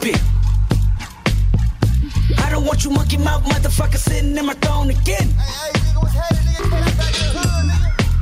Jump 0.00 0.14
it. 0.14 0.22
I 2.38 2.50
don't 2.50 2.64
want 2.64 2.84
you 2.84 2.90
monkey 2.90 3.18
mouth 3.18 3.44
motherfucker 3.44 3.98
sitting 3.98 4.36
in 4.36 4.46
my 4.46 4.54
throne 4.54 4.88
again. 4.90 5.28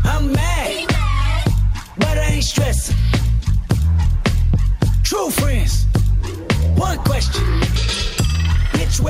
I'm 0.04 0.32
mad, 0.32 0.86
but 1.98 2.18
I 2.18 2.30
ain't 2.32 2.44
stressing. 2.44 2.96
True 5.04 5.30
friends. 5.30 5.86
One 6.76 6.98
question. 6.98 7.97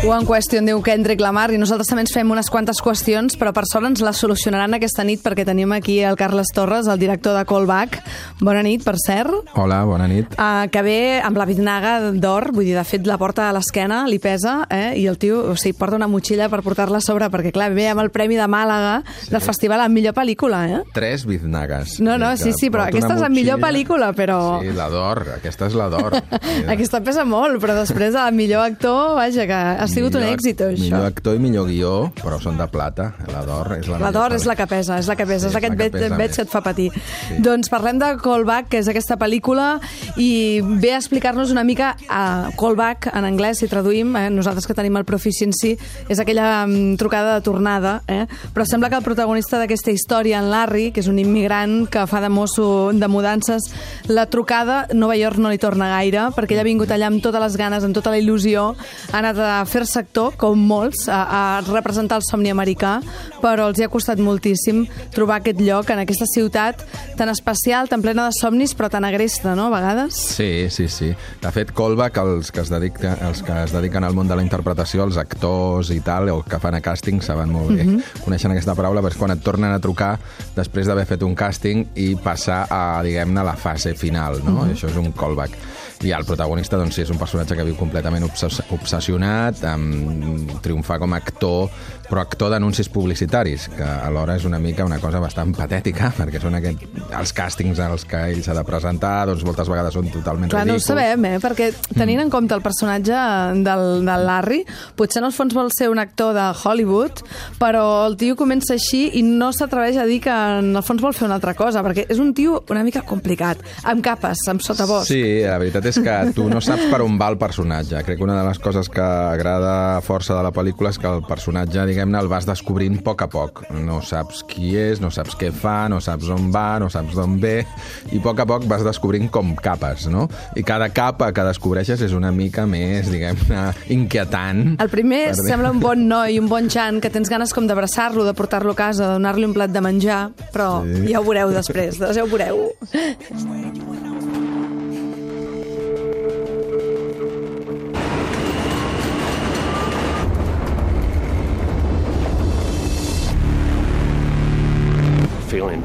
One 0.05 0.27
Question 0.27 0.67
diu 0.67 0.81
Kendrick 0.83 1.21
Lamar 1.23 1.53
i 1.55 1.59
nosaltres 1.61 1.89
també 1.89 2.03
ens 2.03 2.13
fem 2.13 2.29
unes 2.29 2.49
quantes 2.51 2.81
qüestions, 2.83 3.37
però 3.39 3.53
per 3.55 3.63
sort 3.71 3.87
ens 3.87 4.03
les 4.05 4.19
solucionaran 4.21 4.75
aquesta 4.75 5.05
nit 5.07 5.23
perquè 5.23 5.45
tenim 5.47 5.71
aquí 5.73 6.01
el 6.05 6.19
Carles 6.19 6.51
Torres, 6.55 6.89
el 6.91 6.99
director 6.99 7.37
de 7.39 7.45
Callback. 7.49 8.01
Bona 8.43 8.65
nit, 8.67 8.83
per 8.85 8.97
cert. 9.01 9.53
Hola, 9.55 9.81
bona 9.89 10.09
nit. 10.11 10.35
Uh, 10.35 10.67
que 10.75 10.83
ve 10.83 10.99
amb 11.25 11.39
la 11.39 11.47
bitnaga 11.49 11.95
d'or, 12.11 12.51
vull 12.57 12.67
dir, 12.67 12.75
de 12.77 12.85
fet 12.89 13.07
la 13.09 13.17
porta 13.21 13.47
a 13.49 13.55
l'esquena, 13.55 14.03
li 14.11 14.19
pesa, 14.23 14.65
eh? 14.67 14.97
i 14.99 15.07
el 15.11 15.19
tio 15.23 15.45
o 15.53 15.57
sigui, 15.57 15.77
porta 15.79 15.97
una 15.97 16.11
motxilla 16.11 16.51
per 16.51 16.61
portar-la 16.67 16.99
a 16.99 17.05
sobre, 17.05 17.31
perquè 17.33 17.55
clar, 17.55 17.71
ve 17.77 17.89
amb 17.93 18.03
el 18.03 18.11
Premi 18.15 18.37
de 18.39 18.51
Màlaga 18.51 18.99
sí. 19.07 19.31
del 19.33 19.45
festival 19.47 19.87
amb 19.87 19.95
millor 19.95 20.17
pel·lícula, 20.19 20.65
eh? 20.67 20.83
Tres 20.97 21.25
biznagues. 21.29 21.99
No, 22.03 22.19
no, 22.19 22.35
Que 22.35 22.43
sí, 22.43 22.55
sí, 22.59 22.73
però 22.75 22.89
aquesta 22.89 23.15
és 23.15 23.23
la 23.25 23.31
millor 23.33 23.63
pel·lícula, 23.63 24.11
però... 24.19 24.59
Sí, 24.65 24.75
la 24.77 24.91
d'or, 24.93 25.25
aquesta 25.39 25.71
és 25.71 25.79
la 25.79 25.89
d'or. 25.93 26.19
Aquesta 26.75 27.01
pesa 27.05 27.25
molt, 27.29 27.61
però 27.63 27.75
després 27.79 28.17
el 28.19 28.35
millor 28.37 28.67
actor, 28.67 29.15
vaja, 29.17 29.47
que 29.49 29.63
ha 29.79 29.89
sigut 29.89 30.15
un 30.15 30.21
Millor 30.23 30.35
ac- 30.35 30.41
èxit, 30.41 30.61
això. 30.67 30.81
Millor 30.83 31.05
actor 31.07 31.35
i 31.37 31.39
millor 31.39 31.67
guió, 31.69 31.93
però 32.23 32.41
són 32.41 32.57
de 32.59 32.67
plata. 32.69 33.11
La 33.33 33.45
d'or 33.45 33.77
és 33.79 33.89
la 33.89 33.99
La 33.99 34.11
d'or 34.15 34.33
és 34.35 34.47
la 34.47 34.57
que 34.57 34.67
pesa, 34.67 34.99
és 34.99 35.07
la 35.09 35.17
que 35.17 35.27
pesa, 35.27 35.49
Sí, 35.49 35.53
és 35.53 35.57
aquest 35.57 35.77
vet, 35.77 35.93
pesa 35.93 36.09
veig 36.09 36.19
més. 36.19 36.37
que 36.37 36.43
et 36.43 36.49
fa 36.49 36.61
patir. 36.63 36.91
Sí. 36.93 37.39
Doncs 37.45 37.69
parlem 37.69 37.99
de 37.99 38.13
Callback, 38.23 38.69
que 38.69 38.79
és 38.79 38.89
aquesta 38.89 39.17
pel·lícula, 39.19 39.81
i 40.17 40.61
ve 40.63 40.93
a 40.95 40.99
explicar-nos 40.99 41.51
una 41.51 41.65
mica 41.65 41.97
a 42.09 42.51
Callback, 42.59 43.11
en 43.15 43.25
anglès, 43.25 43.59
si 43.59 43.69
traduïm, 43.69 44.15
eh? 44.17 44.31
nosaltres 44.31 44.67
que 44.67 44.75
tenim 44.75 44.97
el 44.97 45.05
Proficiency, 45.05 45.77
és 46.09 46.19
aquella 46.19 46.67
mm, 46.67 46.97
trucada 46.97 47.35
de 47.37 47.41
tornada, 47.43 48.03
eh? 48.09 48.27
però 48.55 48.65
sembla 48.67 48.89
que 48.91 48.97
el 48.97 49.03
protagonista 49.03 49.59
d'aquesta 49.59 49.91
història, 49.91 50.39
en 50.39 50.51
Larry, 50.51 50.91
que 50.93 51.01
és 51.01 51.09
un 51.09 51.19
immigrant 51.19 51.87
que 51.91 52.07
fa 52.07 52.21
de 52.21 52.29
mosso 52.29 52.91
de 52.93 53.09
mudances, 53.09 53.63
la 54.09 54.27
trucada 54.27 54.87
Nova 54.95 55.17
York 55.17 55.39
no 55.39 55.51
li 55.51 55.59
torna 55.59 55.89
gaire, 55.89 56.29
perquè 56.37 56.53
ell 56.57 56.61
ha 56.61 56.67
vingut 56.69 56.91
allà 56.91 57.09
amb 57.11 57.23
totes 57.23 57.41
les 57.41 57.57
ganes, 57.57 57.85
amb 57.85 57.95
tota 57.95 58.11
la 58.11 58.19
il·lusió, 58.21 58.75
ha 59.13 59.19
anat 59.19 59.39
a 59.39 59.58
fer-se 59.67 59.99
actor, 59.99 60.35
com 60.39 60.59
molts, 60.59 61.09
a, 61.09 61.23
a 61.25 61.43
representar 61.67 62.21
el 62.21 62.27
somni 62.27 62.53
americà, 62.53 62.99
però 63.43 63.69
els 63.71 63.79
hi 63.81 63.87
ha 63.87 63.91
costat 63.93 64.21
moltíssim 64.23 64.85
trobar 65.15 65.41
aquest 65.41 65.61
lloc 65.63 65.91
en 65.95 66.03
aquesta 66.03 66.27
ciutat 66.31 66.85
tan 67.19 67.33
especial, 67.33 67.89
tan 67.91 68.03
plena 68.05 68.29
de 68.29 68.37
somnis, 68.37 68.75
però 68.79 68.91
tan 68.93 69.07
agresta, 69.09 69.55
no?, 69.59 69.69
a 69.69 69.75
vegades. 69.75 70.19
Sí, 70.37 70.69
sí, 70.71 70.89
sí. 70.93 71.13
De 71.43 71.53
fet, 71.55 71.73
callback, 71.77 72.21
els 72.23 72.53
que, 72.55 72.63
es 72.63 72.73
dedica, 72.73 73.17
els 73.29 73.43
que 73.47 73.57
es 73.65 73.75
dediquen 73.75 74.07
al 74.07 74.17
món 74.17 74.29
de 74.31 74.39
la 74.39 74.45
interpretació, 74.45 75.05
els 75.09 75.19
actors 75.21 75.93
i 75.95 76.01
tal, 76.05 76.31
o 76.35 76.43
que 76.47 76.61
fan 76.63 76.79
a 76.79 76.83
càsting, 76.85 77.23
saben 77.25 77.53
molt 77.55 77.75
bé, 77.75 77.87
coneixen 78.25 78.55
aquesta 78.55 78.77
paraula, 78.79 79.03
però 79.05 79.15
és 79.15 79.21
quan 79.21 79.35
et 79.35 79.43
tornen 79.45 79.75
a 79.75 79.83
trucar 79.83 80.15
després 80.57 80.89
d'haver 80.89 81.07
fet 81.09 81.27
un 81.27 81.35
càsting 81.39 81.85
i 81.99 82.13
passar 82.23 82.65
a, 82.71 82.83
diguem-ne, 83.07 83.45
la 83.45 83.57
fase 83.59 83.95
final, 83.99 84.43
no? 84.47 84.63
Això 84.69 84.91
és 84.91 84.99
un 85.01 85.13
callback. 85.17 85.59
I 86.07 86.13
el 86.15 86.23
protagonista, 86.23 86.79
doncs 86.79 86.95
sí, 86.95 87.03
és 87.03 87.11
un 87.11 87.19
personatge 87.19 87.57
que 87.59 87.65
viu 87.67 87.75
completament 87.75 88.23
obses 88.23 88.61
obsessionat, 88.71 89.65
amb 89.67 90.53
triomfar 90.63 91.01
com 91.03 91.11
a 91.11 91.19
actor, 91.19 91.73
però 92.09 92.23
actor 92.23 92.53
d'anuncis 92.53 92.87
publicitaris, 92.89 93.28
que 93.29 93.85
alhora 93.85 94.37
és 94.39 94.45
una 94.49 94.59
mica 94.59 94.85
una 94.85 94.99
cosa 94.99 95.21
bastant 95.21 95.53
patètica, 95.55 96.11
perquè 96.19 96.41
són 96.41 96.57
aquest, 96.59 96.85
els 97.19 97.33
càstings 97.37 97.79
als 97.85 98.07
que 98.09 98.21
ell 98.33 98.41
s'ha 98.45 98.55
de 98.57 98.65
presentar, 98.65 99.27
doncs 99.29 99.45
moltes 99.45 99.69
vegades 99.69 99.95
són 99.95 100.09
totalment 100.13 100.51
Clar, 100.51 100.65
no 100.67 100.75
ho 100.75 100.79
ridículs. 100.79 100.89
sabem, 100.89 101.27
eh? 101.29 101.41
Perquè 101.43 101.71
tenint 101.93 102.23
en 102.25 102.31
compte 102.33 102.57
el 102.57 102.65
personatge 102.65 103.19
del, 103.67 103.85
del 104.07 104.27
Larry, 104.27 104.63
potser 104.97 105.23
en 105.23 105.29
el 105.29 105.35
fons 105.37 105.55
vol 105.55 105.71
ser 105.75 105.91
un 105.93 106.01
actor 106.01 106.35
de 106.37 106.47
Hollywood, 106.57 107.23
però 107.61 107.85
el 108.07 108.17
tio 108.21 108.37
comença 108.39 108.75
així 108.77 109.05
i 109.21 109.23
no 109.27 109.51
s'atreveix 109.53 109.99
a 110.01 110.07
dir 110.09 110.21
que 110.25 110.33
en 110.63 110.73
el 110.75 110.87
fons 110.87 111.05
vol 111.05 111.17
fer 111.17 111.27
una 111.29 111.37
altra 111.39 111.55
cosa, 111.59 111.85
perquè 111.85 112.07
és 112.09 112.23
un 112.23 112.33
tio 112.35 112.63
una 112.73 112.85
mica 112.87 113.05
complicat, 113.07 113.61
amb 113.89 114.03
capes, 114.05 114.47
amb 114.51 114.65
sotabosc. 114.65 115.13
Sí, 115.13 115.21
la 115.45 115.59
veritat 115.61 115.91
és 115.93 116.01
que 116.03 116.17
tu 116.37 116.49
no 116.51 116.63
saps 116.65 116.89
per 116.93 117.03
on 117.05 117.19
va 117.21 117.31
el 117.33 117.39
personatge. 117.41 118.01
Crec 118.07 118.19
que 118.19 118.27
una 118.27 118.41
de 118.41 118.49
les 118.49 118.63
coses 118.63 118.89
que 118.93 119.05
agrada 119.05 120.01
força 120.07 120.37
de 120.37 120.43
la 120.45 120.53
pel·lícula 120.55 120.93
és 120.95 121.01
que 121.01 121.11
el 121.11 121.23
personatge, 121.29 121.87
diguem-ne, 121.89 122.19
el 122.23 122.31
vas 122.31 122.49
descobrint 122.49 123.01
a 123.18 123.18
poc 123.19 123.25
a 123.25 123.29
poc. 123.33 123.63
No 123.75 123.99
saps 124.05 124.45
qui 124.47 124.77
és, 124.79 125.01
no 125.03 125.11
saps 125.11 125.35
què 125.39 125.51
fa, 125.55 125.89
no 125.91 125.99
saps 126.05 126.29
on 126.31 126.51
va, 126.55 126.79
no 126.79 126.89
saps 126.93 127.17
d'on 127.19 127.39
ve, 127.43 127.65
i 128.13 128.19
a 128.21 128.23
poc 128.23 128.41
a 128.45 128.47
poc 128.47 128.67
vas 128.71 128.85
descobrint 128.87 129.29
com 129.35 129.55
capes, 129.59 130.07
no? 130.11 130.29
I 130.57 130.63
cada 130.67 130.89
capa 130.95 131.33
que 131.35 131.45
descobreixes 131.49 132.01
és 132.07 132.15
una 132.15 132.31
mica 132.35 132.67
més, 132.71 133.11
diguem-ne, 133.11 133.65
inquietant. 133.95 134.77
El 134.79 134.91
primer 134.93 135.25
Per 135.33 135.49
sembla 135.49 135.73
un 135.75 135.81
bon 135.83 136.07
noi, 136.09 136.39
un 136.39 136.49
bon 136.51 136.71
xan, 136.71 137.01
que 137.03 137.11
tens 137.11 137.31
ganes 137.33 137.53
com 137.57 137.67
d'abraçar-lo, 137.67 138.25
de 138.29 138.35
portar-lo 138.39 138.77
a 138.77 138.79
casa, 138.79 139.07
de 139.09 139.19
donar-li 139.19 139.49
un 139.49 139.57
plat 139.57 139.73
de 139.75 139.83
menjar, 139.85 140.23
però 140.55 140.69
Sí. 140.85 141.09
ja 141.13 141.21
ho 141.21 141.25
veureu 141.27 141.51
després, 141.51 141.99
ja 141.99 142.23
ho 142.23 142.29
veureu. 142.31 142.69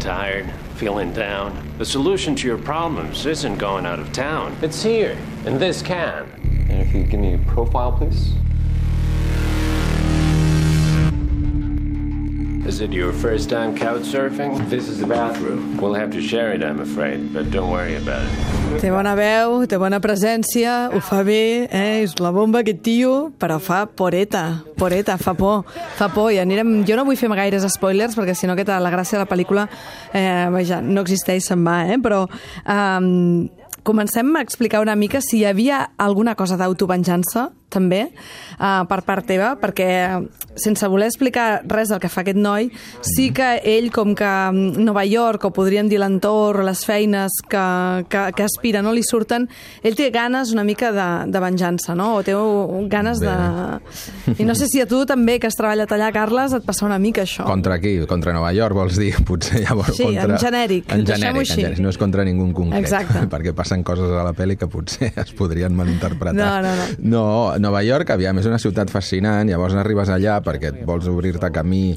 Tired? 0.03 0.52
Feeling 0.75 1.14
down? 1.14 1.74
The 1.78 1.86
solution 1.86 2.36
to 2.36 2.47
your 2.47 2.58
problems 2.58 3.25
isn't 3.25 3.58
going 3.58 3.86
out 3.86 4.00
of 4.00 4.12
town. 4.12 4.53
It's 4.62 4.84
here, 4.84 5.18
in 5.46 5.58
this 5.58 5.81
can. 5.81 6.30
And 6.69 6.81
if 6.81 6.94
you 6.94 7.03
give 7.03 7.22
me 7.22 7.36
a 7.36 7.38
profile, 7.38 7.94
please. 7.94 8.34
Is 12.66 12.79
it 12.79 12.94
your 12.94 13.12
first 13.12 13.50
time 13.50 13.75
couch 13.75 14.03
surfing? 14.03 14.69
This 14.69 14.88
is 14.88 15.00
the 15.00 15.06
bathroom. 15.06 15.75
We'll 15.81 15.96
have 15.96 16.12
to 16.12 16.22
share 16.22 16.53
it, 16.53 16.63
I'm 16.63 16.79
afraid, 16.79 17.34
but 17.34 17.51
don't 17.51 17.69
worry 17.69 17.97
about 17.97 18.24
it. 18.24 18.79
Té 18.79 18.88
bona 18.88 19.12
veu, 19.19 19.66
té 19.68 19.75
bona 19.78 20.00
presència, 20.00 20.88
ho 20.96 21.01
fa 21.03 21.19
bé, 21.28 21.68
eh? 21.68 22.06
és 22.06 22.16
la 22.24 22.31
bomba 22.31 22.62
aquest 22.63 22.79
tio, 22.85 23.12
però 23.35 23.57
fa 23.59 23.81
poreta, 23.85 24.63
poreta, 24.79 25.18
fa 25.19 25.34
por, 25.35 25.68
fa 26.00 26.07
por. 26.16 26.31
I 26.31 26.40
anirem... 26.40 26.85
Jo 26.88 26.96
no 26.96 27.03
vull 27.03 27.19
fer 27.19 27.28
gaires 27.35 27.68
spoilers, 27.75 28.16
perquè 28.16 28.31
si 28.31 28.47
no 28.47 28.56
aquesta, 28.56 28.80
la 28.80 28.94
gràcia 28.95 29.19
de 29.19 29.25
la 29.25 29.30
pel·lícula 29.30 29.68
eh, 30.16 30.47
vaja, 30.56 30.80
no 30.80 31.03
existeix, 31.03 31.44
se'n 31.51 31.68
va, 31.68 31.81
eh? 31.84 32.00
però 32.00 32.24
eh, 32.31 33.12
comencem 33.84 34.31
a 34.40 34.41
explicar 34.47 34.80
una 34.81 34.95
mica 34.95 35.19
si 35.19 35.41
hi 35.41 35.45
havia 35.51 35.84
alguna 36.00 36.40
cosa 36.40 36.56
d'autovenjança, 36.56 37.50
també, 37.73 38.06
uh, 38.59 38.84
per 38.89 39.01
part 39.07 39.25
teva, 39.29 39.56
perquè 39.59 39.89
sense 40.53 40.85
voler 40.85 41.07
explicar 41.09 41.63
res 41.66 41.89
del 41.89 41.97
que 42.00 42.11
fa 42.13 42.22
aquest 42.22 42.38
noi, 42.38 42.67
sí 43.01 43.31
que 43.34 43.56
ell, 43.66 43.89
com 43.94 44.13
que 44.17 44.29
mm, 44.51 44.84
Nova 44.85 45.01
York, 45.09 45.47
o 45.50 45.53
podríem 45.56 45.89
dir 45.89 45.97
l'entorn, 46.01 46.62
les 46.67 46.83
feines 46.85 47.33
que, 47.50 47.63
que, 48.13 48.22
que 48.38 48.45
aspira, 48.45 48.83
no 48.85 48.94
li 48.94 49.01
surten, 49.06 49.47
ell 49.81 49.97
té 49.97 50.12
ganes 50.13 50.53
una 50.53 50.63
mica 50.67 50.91
de, 50.94 51.07
de 51.33 51.41
venjança, 51.41 51.95
no? 51.97 52.12
O 52.19 52.23
té 52.25 52.35
ganes 52.91 53.19
de... 53.23 53.33
I 54.38 54.45
no 54.45 54.53
sé 54.56 54.67
si 54.69 54.81
a 54.83 54.88
tu 54.89 55.01
també, 55.09 55.39
que 55.41 55.50
has 55.50 55.57
treballat 55.57 55.91
allà, 55.95 56.12
Carles, 56.13 56.53
et 56.53 56.66
passa 56.67 56.85
una 56.85 57.00
mica 57.01 57.23
això. 57.25 57.47
Contra 57.50 57.79
qui? 57.81 57.95
Contra 58.09 58.33
Nova 58.35 58.53
York, 58.53 58.78
vols 58.78 59.00
dir? 59.01 59.12
Potser 59.28 59.63
llavors 59.66 59.97
Sí, 59.97 60.06
contra... 60.06 60.28
en 60.29 60.38
genèric, 60.41 60.85
En 60.94 61.06
genèric, 61.07 61.41
en 61.41 61.50
genèric, 61.50 61.81
no 61.81 61.89
és 61.89 61.97
contra 61.97 62.25
ningú 62.28 62.45
en 62.45 62.53
concret. 62.57 62.81
Exacte. 62.83 63.25
Perquè 63.33 63.56
passen 63.57 63.81
coses 63.88 64.13
a 64.13 64.22
la 64.28 64.35
pel·li 64.38 64.57
que 64.62 64.69
potser 64.69 65.09
es 65.23 65.33
podrien 65.38 65.73
malinterpretar. 65.78 66.38
No, 66.38 66.51
no, 66.62 66.78
no. 66.78 66.88
No, 67.13 67.25
Nova 67.63 67.79
York, 67.85 68.12
aviam, 68.12 68.38
és 68.41 68.47
una 68.50 68.59
ciutat 68.59 68.91
fascinant, 68.91 69.47
llavors 69.47 69.78
arribes 69.79 70.12
allà 70.12 70.35
perquè 70.44 70.74
et 70.74 70.81
vols 70.88 71.07
obrir-te 71.07 71.47
camí 71.56 71.94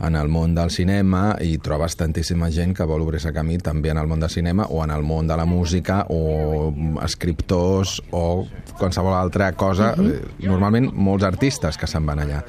en 0.00 0.16
el 0.16 0.30
món 0.32 0.54
del 0.56 0.72
cinema 0.72 1.34
i 1.44 1.58
trobes 1.60 1.98
tantíssima 2.00 2.48
gent 2.54 2.72
que 2.78 2.86
vol 2.88 3.04
obrir-se 3.04 3.34
camí 3.36 3.58
també 3.60 3.92
en 3.92 4.00
el 4.00 4.08
món 4.08 4.24
del 4.24 4.32
cinema 4.32 4.66
o 4.72 4.80
en 4.84 4.94
el 4.94 5.04
món 5.04 5.28
de 5.28 5.36
la 5.36 5.44
música 5.44 6.06
o 6.08 6.72
escriptors 7.04 7.98
o 8.10 8.46
qualsevol 8.78 9.14
altra 9.14 9.52
cosa. 9.52 9.94
Mhm. 9.96 10.10
Eh, 10.10 10.48
Normalment 10.48 10.92
molts 10.94 11.24
artistes 11.28 11.76
que 11.76 11.86
se'n 11.86 12.06
van 12.06 12.24
allà. 12.24 12.42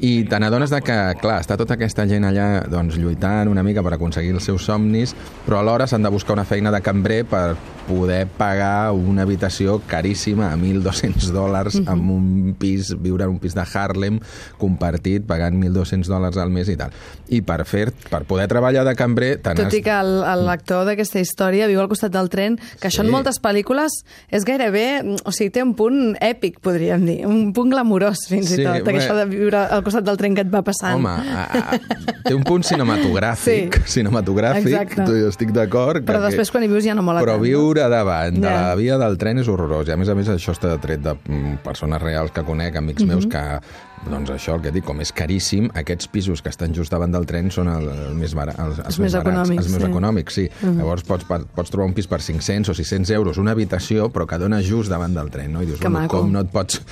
I 0.00 0.24
te 0.30 0.38
n'adones 0.38 0.70
que, 0.70 0.98
clar, 1.18 1.40
està 1.42 1.56
tota 1.58 1.74
aquesta 1.74 2.06
gent 2.06 2.24
allà 2.24 2.68
doncs, 2.70 2.98
lluitant 2.98 3.48
una 3.50 3.64
mica 3.66 3.82
per 3.82 3.94
aconseguir 3.94 4.30
els 4.34 4.44
seus 4.46 4.64
somnis, 4.64 5.14
però 5.46 5.58
alhora 5.58 5.86
s'han 5.86 6.02
de 6.02 6.10
buscar 6.10 6.34
una 6.34 6.44
feina 6.44 6.70
de 6.70 6.80
cambrer 6.80 7.24
per 7.24 7.56
poder 7.88 8.26
pagar 8.28 8.92
una 8.92 9.22
habitació 9.24 9.80
caríssima 9.88 10.52
a 10.52 10.56
1.200 10.56 11.32
dòlars 11.32 11.80
Mhm. 11.80 11.88
en 11.88 12.10
un 12.10 12.54
pis, 12.58 12.92
viure 13.00 13.24
en 13.24 13.30
un 13.30 13.38
pis 13.40 13.54
de 13.54 13.64
Harlem 13.72 14.20
compartit, 14.58 15.24
pagant 15.26 15.56
1.200 15.56 16.06
dòlars 16.08 16.36
al 16.36 16.50
mes 16.50 16.68
i 16.68 16.76
tal. 16.76 16.90
I 17.28 17.40
per 17.42 17.64
fer, 17.66 17.92
per 18.10 18.24
poder 18.24 18.46
treballar 18.48 18.84
de 18.84 18.94
cambrer... 18.94 19.40
Tot 19.42 19.56
n'has- 19.58 19.74
i 19.74 19.82
que 19.82 19.96
l'actor 20.02 20.84
d'aquesta 20.88 21.20
història 21.20 21.66
viu 21.66 21.80
al 21.80 21.88
costat 21.88 22.12
del 22.12 22.28
tren, 22.28 22.58
que 22.80 22.88
això 22.88 23.00
en 23.00 23.06
Sí. 23.08 23.12
moltes 23.12 23.40
pel·lícules 23.40 23.90
és 24.30 24.44
gairebé... 24.44 25.16
O 25.24 25.32
sigui, 25.32 25.50
té 25.50 25.62
un 25.62 25.74
punt 25.74 26.14
èpic, 26.20 26.60
podríem 26.60 27.04
dir, 27.06 27.26
un 27.26 27.52
punt 27.52 27.70
glamurós, 27.72 28.26
fins 28.28 28.48
Sí, 28.48 28.60
i 28.60 28.64
tot, 28.64 28.84
bé. 28.84 28.94
això 28.98 29.14
de 29.16 29.24
viure 29.26 29.56
al 29.56 29.82
costat 29.82 30.04
del 30.04 30.16
tren 30.20 30.34
que 30.34 30.42
et 30.42 30.52
va 30.52 30.62
passant. 30.62 30.96
Home, 30.96 31.08
a, 31.08 31.44
a, 31.74 31.78
té 32.24 32.34
un 32.34 32.42
punt 32.44 32.62
cinematogràfic, 32.64 33.74
Sí. 33.84 33.98
cinematogràfic, 34.00 34.66
Exacte. 34.72 35.28
estic 35.28 35.52
d'acord. 35.52 36.04
Però 36.04 36.18
que- 36.20 36.26
després 36.30 36.50
quan 36.50 36.64
hi 36.64 36.68
vius 36.68 36.84
ja 36.84 36.94
no 36.94 37.02
mola 37.02 37.20
Però 37.22 37.32
tant, 37.38 37.42
viure 37.42 37.77
viure 37.78 37.90
davant 37.92 38.34
de 38.40 38.48
la 38.50 38.74
via 38.78 38.98
del 38.98 39.16
tren 39.20 39.38
és 39.42 39.48
horrorós. 39.48 39.88
I 39.88 39.94
a 39.94 39.98
més 40.00 40.08
a 40.10 40.14
més 40.18 40.28
això 40.32 40.54
està 40.54 40.74
tret 40.82 41.02
de 41.04 41.14
mm, 41.14 41.60
persones 41.64 42.02
reals 42.02 42.32
que 42.34 42.42
conec, 42.46 42.76
amics 42.76 43.04
meus, 43.06 43.26
Mhm. 43.26 43.30
que 43.30 43.60
doncs 44.06 44.30
això, 44.34 44.54
el 44.56 44.62
que 44.64 44.72
dic, 44.74 44.84
com 44.86 45.00
és 45.02 45.12
caríssim, 45.16 45.68
aquests 45.78 46.08
pisos 46.12 46.42
que 46.44 46.52
estan 46.52 46.74
just 46.76 46.92
davant 46.94 47.12
del 47.14 47.26
tren 47.28 47.50
són 47.54 47.70
el, 47.72 47.88
el 48.08 48.14
més 48.18 48.34
bar 48.36 48.48
els, 48.52 48.78
els, 48.84 48.98
més 49.02 49.16
barats, 49.16 49.26
econòmics, 49.26 49.64
els 49.64 49.74
més 49.74 49.82
sí. 49.82 49.88
econòmics, 49.90 50.38
sí. 50.38 50.46
Llavors 50.78 51.04
pots, 51.08 51.26
pots 51.28 51.72
trobar 51.74 51.88
un 51.90 51.94
pis 51.96 52.08
per 52.10 52.20
500 52.24 52.72
o 52.72 52.76
600 52.78 53.12
euros, 53.16 53.40
una 53.42 53.54
habitació, 53.56 54.08
però 54.14 54.26
que 54.28 54.38
dona 54.40 54.60
just 54.64 54.92
davant 54.92 55.16
del 55.16 55.30
tren, 55.34 55.52
no? 55.56 55.62
I 55.64 55.70
dius, 55.70 55.80
bueno, 55.82 56.06
com 56.12 56.32
no 56.32 56.44
et 56.46 56.52
pots, 56.54 56.82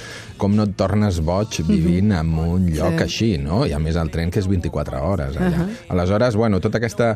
com 0.41 0.57
no 0.57 0.67
et 0.69 0.77
tornes 0.79 1.21
boig 1.25 1.61
vivint 1.69 2.13
en 2.17 2.33
un 2.47 2.71
lloc 2.73 2.97
Sí. 2.97 3.03
així, 3.05 3.31
no? 3.43 3.65
I 3.67 3.75
a 3.77 3.81
més 3.83 3.97
el 4.01 4.11
tren 4.11 4.31
que 4.31 4.41
és 4.41 4.49
24 4.49 5.03
hores 5.03 5.37
allà. 5.37 5.67
Aleshores, 5.93 6.37
bueno, 6.37 6.61
tota 6.65 6.79
aquesta 6.79 7.15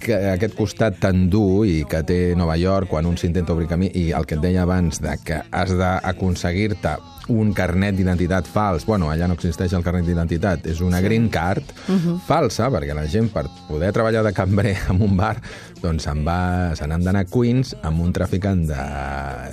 que, 0.00 0.16
aquest 0.32 0.56
costat 0.58 0.98
tan 1.02 1.28
dur 1.30 1.66
i 1.68 1.84
que 1.88 2.02
té 2.06 2.18
Nova 2.38 2.56
York 2.60 2.90
quan 2.90 3.06
un 3.06 3.18
s'intenta 3.20 3.54
obrir 3.54 3.68
camí 3.70 3.90
i 3.94 4.10
el 4.16 4.26
que 4.26 4.38
et 4.38 4.42
deia 4.42 4.64
abans 4.64 5.00
de 5.02 5.16
que 5.24 5.42
has 5.50 5.74
d'aconseguir-te 5.76 6.96
un 7.30 7.54
carnet 7.56 7.96
d'identitat 7.98 8.48
fals, 8.50 8.86
bueno, 8.88 9.10
allà 9.12 9.28
no 9.30 9.38
existeix 9.38 9.74
el 9.76 9.86
carnet 9.86 10.08
d'identitat, 10.08 10.66
és 10.70 10.82
una 10.84 11.00
green 11.04 11.28
card 11.32 11.74
falsa, 12.26 12.70
perquè 12.72 12.96
la 12.96 13.06
gent 13.10 13.30
per 13.32 13.46
poder 13.68 13.92
treballar 13.96 14.24
de 14.26 14.34
cambrer 14.36 14.76
en 14.92 15.02
un 15.06 15.16
bar 15.18 15.36
doncs 15.80 16.04
se'n 16.04 16.22
va, 16.26 16.72
se 16.76 16.86
n'han 16.88 17.04
d'anar 17.04 17.24
a 17.24 17.28
Queens 17.28 17.72
amb 17.86 18.02
un 18.04 18.12
traficant 18.12 18.62
de, 18.68 18.80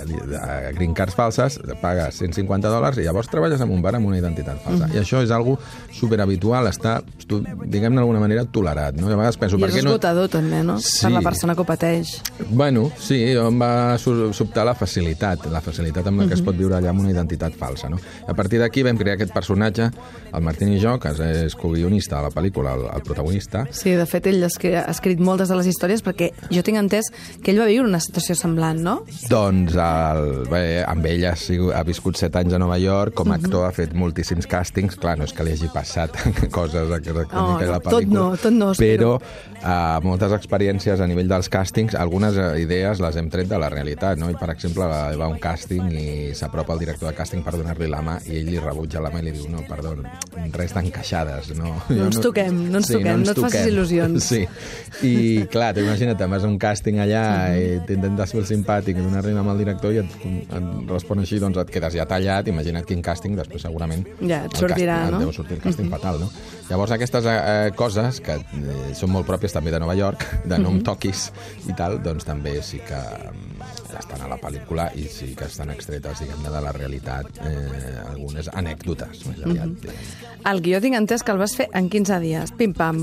de 0.08 0.40
green 0.76 0.94
cards 0.96 1.16
falses, 1.16 1.58
pagues 1.82 2.20
150 2.20 2.68
dòlars 2.72 3.00
i 3.00 3.06
llavors 3.06 3.30
treballes 3.32 3.62
en 3.64 3.72
un 3.72 3.82
bar 3.84 3.94
amb 3.96 4.10
una 4.10 4.18
identitat 4.20 4.60
falsa. 4.64 4.90
I 4.92 5.00
això 5.02 5.22
és 5.24 5.32
algo 5.34 5.56
superhabitual, 5.96 6.68
està, 6.70 6.98
diguem-ne 7.24 8.00
d'alguna 8.00 8.22
manera, 8.22 8.44
tolerat. 8.44 8.98
No? 9.00 9.08
I 9.08 9.16
a 9.16 9.20
vegades 9.20 9.40
penso, 9.40 9.58
I 9.58 9.68
és 9.68 9.78
què 9.78 9.84
no... 9.86 9.94
esgotador, 9.94 10.28
també, 10.32 10.62
no? 10.66 10.78
Sí. 10.84 11.06
Per 11.06 11.14
la 11.16 11.24
persona 11.24 11.56
que 11.56 11.64
ho 11.64 11.68
pateix. 11.68 12.18
Bueno, 12.50 12.88
sí, 13.00 13.20
em 13.32 13.62
va 13.62 13.72
sobtar 13.98 14.66
la 14.68 14.76
facilitat, 14.78 15.48
la 15.52 15.64
facilitat 15.64 16.12
amb 16.12 16.24
la 16.24 16.28
que 16.28 16.36
es 16.36 16.44
pot 16.44 16.56
viure 16.58 16.76
allà 16.78 16.92
amb 16.92 17.06
una 17.06 17.14
identitat 17.14 17.56
falsa. 17.56 17.67
No? 17.92 17.98
A 18.26 18.34
partir 18.34 18.58
d'aquí 18.62 18.82
vam 18.86 18.96
crear 18.98 19.16
aquest 19.18 19.32
personatge, 19.34 19.90
el 20.32 20.42
Martín 20.44 20.72
i 20.72 20.80
jo, 20.80 20.96
que 21.00 21.12
és 21.44 21.54
co-guionista 21.58 22.16
de 22.18 22.28
la 22.28 22.30
pel·lícula, 22.34 22.74
el, 22.78 22.86
el 22.94 23.02
protagonista, 23.06 23.66
Sí, 23.72 23.90
de 23.96 24.06
fet, 24.06 24.26
ell 24.26 24.42
ha 24.44 24.84
escrit 24.90 25.20
moltes 25.20 25.48
de 25.48 25.56
les 25.58 25.66
històries 25.70 26.02
perquè 26.04 26.30
jo 26.50 26.62
tinc 26.64 26.78
entès 26.80 27.10
que 27.42 27.52
ell 27.52 27.60
va 27.60 27.66
viure 27.68 27.88
una 27.88 28.00
situació 28.00 28.34
semblant, 28.38 28.80
no? 28.84 28.98
Doncs 29.30 29.74
el, 29.78 30.24
bé, 30.50 30.62
amb 30.88 31.06
ell 31.06 31.24
ha, 31.28 31.34
sigut, 31.38 31.72
ha 31.76 31.82
viscut 31.86 32.16
set 32.20 32.36
anys 32.36 32.54
a 32.56 32.60
Nova 32.62 32.78
York, 32.80 33.14
com 33.18 33.32
a 33.32 33.38
actor 33.38 33.66
ha 33.68 33.72
fet 33.74 33.94
moltíssims 33.98 34.48
càstings, 34.50 34.96
clar, 35.00 35.16
no 35.18 35.26
és 35.28 35.34
que 35.36 35.44
li 35.46 35.54
hagi 35.56 35.70
passat 35.74 36.14
coses 36.56 36.90
exactament 36.90 37.26
Oh, 37.38 37.56
que 37.58 37.66
la 37.68 37.78
no, 37.78 37.82
tot 37.84 37.92
pel·lícula, 37.92 38.18
no, 38.18 38.36
tot 38.40 38.52
no, 38.54 38.70
però 38.78 39.12
espero. 39.18 39.58
uh, 39.62 39.98
moltes 40.04 40.32
experiències 40.36 41.00
a 41.00 41.06
nivell 41.10 41.28
dels 41.30 41.48
càstings, 41.52 41.94
algunes 41.98 42.36
eh, 42.38 42.48
idees 42.62 43.00
les 43.02 43.16
hem 43.20 43.28
tret 43.32 43.48
de 43.50 43.58
la 43.60 43.68
realitat, 43.72 44.18
no? 44.18 44.30
I, 44.32 44.36
per 44.38 44.50
exemple, 44.54 44.86
va, 44.88 45.28
un 45.28 45.38
càsting 45.42 45.88
i 45.92 46.06
s'apropa 46.38 46.74
el 46.76 46.82
director 46.84 47.10
de 47.10 47.14
càsting 47.18 47.44
per 47.48 47.56
donar-li 47.56 47.88
la 47.88 48.00
mà 48.04 48.18
i 48.28 48.36
ell 48.36 48.50
li 48.52 48.58
rebutja 48.60 49.00
la 49.00 49.08
mà 49.12 49.22
i 49.22 49.24
li 49.28 49.32
diu, 49.32 49.46
no, 49.48 49.62
perdó, 49.68 49.94
res 50.52 50.74
d'encaixades, 50.76 51.54
no? 51.56 51.72
No 51.88 52.08
ens 52.10 52.20
toquem, 52.20 52.58
no 52.68 52.82
ens 52.82 52.90
toquem, 52.92 53.22
no 53.24 53.32
et 53.32 53.40
facis 53.40 53.70
il·lusions. 53.70 54.26
Sí, 54.28 54.42
i 55.08 55.12
clar, 55.48 55.70
t'imagina't, 55.78 56.18
te'n 56.20 56.34
vas 56.34 56.44
a 56.44 56.50
un 56.50 56.58
càsting 56.60 57.00
allà 57.00 57.22
i 57.56 57.78
t'intentes 57.88 58.34
fer 58.34 58.42
el 58.42 58.48
simpàtic 58.50 59.00
i 59.00 59.06
donar-li 59.06 59.32
amb 59.32 59.54
el 59.54 59.64
director 59.64 59.96
i 59.96 60.02
et, 60.02 60.18
et 60.28 60.92
respon 60.92 61.24
així, 61.24 61.40
doncs 61.40 61.60
et 61.64 61.72
quedes 61.72 61.96
ja 61.96 62.04
tallat, 62.10 62.52
imagina't 62.52 62.84
quin 62.88 63.00
càsting, 63.04 63.38
després 63.38 63.64
segurament... 63.64 64.04
Ja, 64.20 64.44
et 64.44 64.60
sortirà, 64.60 65.00
càsting, 65.06 65.16
no? 65.16 65.22
Et 65.22 65.24
deu 65.24 65.36
sortir 65.40 65.56
el 65.56 65.64
càsting 65.64 65.92
fatal, 65.94 66.20
no? 66.20 66.30
Llavors 66.68 66.92
aquestes 66.98 67.24
eh, 67.32 67.70
coses, 67.78 68.20
que 68.24 68.36
eh, 68.36 68.78
són 68.98 69.14
molt 69.14 69.28
pròpies 69.28 69.56
també 69.56 69.72
de 69.72 69.80
Nova 69.80 69.96
York, 69.96 70.26
de 70.44 70.60
no 70.60 70.74
em 70.74 70.82
toquis 70.84 71.30
i 71.64 71.76
tal, 71.78 71.96
doncs 72.04 72.28
també 72.28 72.58
sí 72.60 72.82
que 72.84 73.00
mm, 73.98 74.04
estan 74.06 74.22
a 74.22 74.28
la 74.30 74.38
pel·lícula 74.38 74.88
i 74.96 75.04
sí 75.10 75.34
que 75.36 75.44
estan 75.44 75.70
extretes, 75.70 76.20
diguem-ne, 76.22 76.50
de 76.54 76.60
la 76.62 76.72
realitat, 76.72 77.26
eh, 77.42 77.98
algunes 78.08 78.48
anècdotes, 78.54 79.26
més 79.26 79.42
aviat, 79.44 79.74
diguem 79.82 80.44
El 80.46 80.60
guió 80.62 80.80
tinc 80.80 80.94
entès 80.94 81.24
que 81.26 81.32
el 81.34 81.38
vas 81.38 81.54
fer 81.58 81.68
en 81.74 81.88
15 81.90 82.20
dies, 82.22 82.52
pim-pam. 82.56 83.00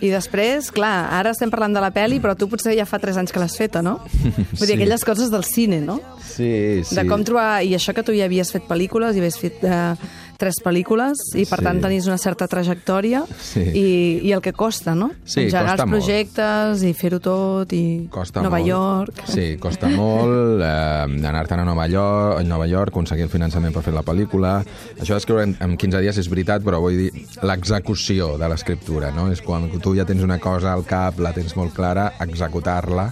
I 0.00 0.08
després, 0.10 0.70
clar, 0.72 1.08
ara 1.12 1.30
estem 1.30 1.50
parlant 1.52 1.74
de 1.76 1.80
la 1.84 1.90
peli, 1.92 2.18
però 2.18 2.34
tu 2.36 2.48
potser 2.48 2.74
ja 2.78 2.86
fa 2.88 2.98
3 2.98 3.18
anys 3.18 3.32
que 3.32 3.38
l'has 3.42 3.56
feta, 3.56 3.82
no? 3.82 3.98
Vull 4.58 4.66
dir, 4.66 4.66
Sí. 4.66 4.72
aquelles 4.74 5.04
coses 5.04 5.30
del 5.30 5.44
cine, 5.44 5.80
no? 5.80 6.00
Sí, 6.24 6.82
sí. 6.84 6.94
De 6.96 7.04
com 7.06 7.22
trobar... 7.24 7.62
I 7.62 7.74
això 7.76 7.92
que 7.94 8.02
tu 8.02 8.12
ja 8.16 8.24
havies 8.24 8.50
fet 8.52 8.64
pel·lícules, 8.68 9.14
i 9.16 9.20
havies 9.20 9.36
fet 9.38 9.62
eh, 9.64 9.94
tres 10.38 10.60
pel·lícules, 10.62 11.18
i 11.34 11.42
per 11.50 11.58
Sí. 11.58 11.64
tant 11.66 11.80
tenies 11.82 12.06
una 12.06 12.16
certa 12.16 12.46
trajectòria, 12.46 13.24
Sí. 13.42 13.60
i, 13.60 13.86
i 14.22 14.32
el 14.32 14.40
que 14.40 14.52
costa, 14.54 14.94
no? 14.94 15.10
Sí, 15.24 15.42
Engegar 15.48 15.64
costa 15.66 15.82
els 15.82 15.90
molt. 15.90 15.98
projectes 15.98 16.82
i 16.86 16.92
fer-ho 16.94 17.18
tot, 17.20 17.72
i 17.74 18.06
Costa 18.10 18.40
Nova 18.46 18.58
molt. 18.60 18.68
York... 18.70 19.24
Sí, 19.26 19.56
costa 19.58 19.88
molt 19.90 20.62
eh, 20.62 21.26
anar-te'n 21.28 21.60
a 21.60 21.64
Nova 21.66 21.88
York, 21.90 22.38
a 22.38 22.44
Nova 22.46 22.68
York, 22.70 22.94
aconseguir 22.94 23.24
el 23.26 23.32
finançament 23.34 23.74
per 23.74 23.82
fer 23.82 23.92
la 23.92 24.04
pel·lícula. 24.06 24.62
Això 25.00 25.18
d'escriure 25.18 25.42
en, 25.42 25.56
en 25.60 25.76
15 25.76 26.00
dies 26.06 26.16
és 26.22 26.30
veritat, 26.30 26.62
però 26.62 26.78
vull 26.80 26.96
dir 26.96 27.10
l'execució 27.42 28.36
de 28.38 28.48
l'escriptura, 28.48 29.10
no? 29.10 29.26
És 29.32 29.42
quan 29.42 29.66
tu 29.82 29.96
ja 29.98 30.06
tens 30.06 30.22
una 30.22 30.38
cosa 30.38 30.72
al 30.72 30.84
cap, 30.86 31.18
la 31.18 31.32
tens 31.34 31.56
molt 31.58 31.74
clara, 31.74 32.12
executar-la 32.22 33.10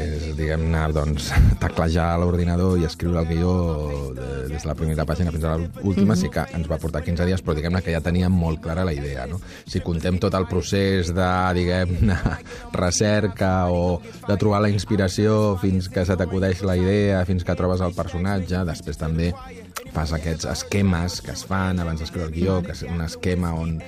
és, 0.00 0.26
diguem-ne, 0.36 0.82
doncs, 0.94 1.30
teclejar 1.62 2.14
l'ordinador 2.20 2.78
i 2.80 2.86
escriure 2.88 3.22
el 3.22 3.28
guió 3.30 3.54
de, 4.16 4.28
des 4.50 4.62
de 4.62 4.70
la 4.70 4.76
primera 4.78 5.06
pàgina 5.08 5.32
fins 5.34 5.46
a 5.48 5.56
l'última, 5.58 6.16
sí 6.18 6.30
que 6.32 6.46
ens 6.56 6.70
va 6.70 6.80
portar 6.82 7.04
15 7.06 7.28
dies, 7.28 7.42
però 7.44 7.56
diguem-ne 7.58 7.82
que 7.84 7.94
ja 7.94 8.02
teníem 8.04 8.34
molt 8.34 8.62
clara 8.64 8.86
la 8.86 8.94
idea, 8.96 9.26
no? 9.30 9.40
Si 9.70 9.82
contem 9.84 10.18
tot 10.22 10.34
el 10.38 10.48
procés 10.50 11.12
de, 11.14 11.30
diguem-ne, 11.58 12.18
recerca 12.84 13.54
o 13.70 14.00
de 14.28 14.38
trobar 14.40 14.64
la 14.64 14.72
inspiració 14.72 15.56
fins 15.62 15.90
que 15.92 16.06
se 16.06 16.18
t'acudeix 16.18 16.64
la 16.66 16.78
idea, 16.80 17.24
fins 17.28 17.46
que 17.46 17.58
trobes 17.58 17.84
el 17.84 17.94
personatge, 17.96 18.64
després 18.66 19.00
també 19.00 19.32
fas 19.94 20.12
aquests 20.16 20.48
esquemes 20.50 21.20
que 21.22 21.34
es 21.34 21.44
fan 21.46 21.78
abans 21.78 22.00
d'escriure 22.02 22.26
el 22.28 22.34
guió, 22.34 22.58
que 22.64 22.74
és 22.74 22.82
un 22.88 23.02
esquema 23.04 23.52
on 23.54 23.78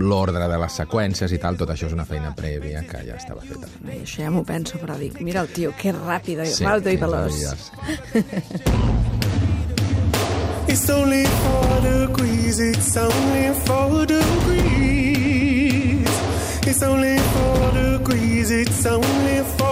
l'ordre 0.00 0.48
de 0.48 0.58
les 0.58 0.72
seqüències 0.80 1.32
i 1.32 1.38
tal, 1.42 1.56
tot 1.60 1.70
això 1.74 1.86
és 1.86 1.92
una 1.96 2.04
feina 2.08 2.30
prèvia 2.36 2.82
que 2.88 2.98
ja 3.06 3.14
estava 3.20 3.40
feta. 3.44 3.66
I 3.84 3.86
això 4.02 4.18
ja 4.24 4.30
m'ho 4.34 4.44
penso, 4.44 4.78
però 4.82 4.94
dic, 4.98 5.20
mira 5.20 5.40
el 5.44 5.48
tio, 5.54 5.70
que 5.78 5.92
ràpid, 5.94 6.38
i 6.44 6.46
Sí, 6.54 6.64
ràpid 6.64 6.86
i 6.92 6.96
15 6.96 7.04
veloç. 7.04 7.34
It's 10.66 10.88
only 10.90 11.24
four 11.24 11.80
degrees, 11.82 12.58
it's 12.58 12.96
only 12.96 13.52
four 13.66 14.06
degrees. 14.06 16.08
It's 16.66 16.82
only 16.82 17.18
four 17.18 17.70
degrees, 17.72 18.50
it's 18.50 18.86
only 18.86 19.42
four 19.56 19.63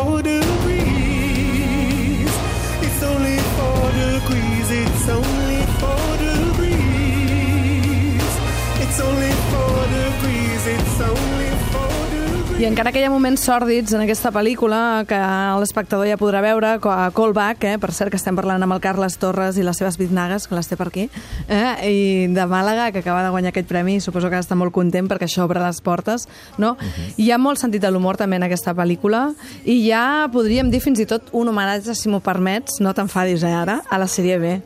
I 12.63 12.67
encara 12.69 12.93
que 12.95 13.01
hi 13.01 13.03
ha 13.03 13.11
moments 13.11 13.43
sòrdids 13.43 13.91
en 13.97 14.05
aquesta 14.05 14.31
pel·lícula 14.31 15.03
que 15.11 15.17
l'espectador 15.59 16.07
ja 16.07 16.15
podrà 16.21 16.39
veure, 16.45 16.77
a 16.79 17.09
Callback, 17.11 17.65
eh? 17.67 17.81
per 17.83 17.91
cert 17.91 18.13
que 18.15 18.21
estem 18.21 18.39
parlant 18.39 18.63
amb 18.63 18.77
el 18.77 18.83
Carles 18.85 19.17
Torres 19.19 19.59
i 19.59 19.65
les 19.67 19.81
seves 19.83 19.99
biznagues, 19.99 20.47
que 20.47 20.55
les 20.55 20.71
té 20.71 20.79
per 20.79 20.87
aquí, 20.93 21.09
eh? 21.51 21.73
i 21.91 21.99
de 22.31 22.47
Màlaga, 22.47 22.93
que 22.95 23.03
acaba 23.03 23.25
de 23.27 23.35
guanyar 23.35 23.51
aquest 23.51 23.67
premi, 23.67 23.99
suposo 23.99 24.31
que 24.31 24.39
està 24.39 24.55
molt 24.55 24.71
content 24.71 25.11
perquè 25.11 25.27
això 25.27 25.43
obre 25.43 25.59
les 25.59 25.83
portes, 25.83 26.29
no? 26.63 26.77
Hi 27.19 27.33
ha 27.35 27.43
molt 27.43 27.59
sentit 27.59 27.83
de 27.83 27.91
l'humor 27.91 28.15
també 28.21 28.39
en 28.39 28.47
aquesta 28.47 28.77
pel·lícula, 28.79 29.33
i 29.67 29.81
ja 29.89 30.29
podríem 30.31 30.71
dir 30.71 30.87
fins 30.87 31.03
i 31.03 31.09
tot 31.11 31.35
un 31.35 31.51
homenatge, 31.51 31.99
si 31.99 32.15
m'ho 32.15 32.23
permets, 32.23 32.79
no 32.79 32.95
t'enfadis 32.95 33.43
eh, 33.43 33.59
ara, 33.65 33.83
a 33.91 33.99
la 33.99 34.07
sèrie 34.07 34.39
B. 34.39 34.61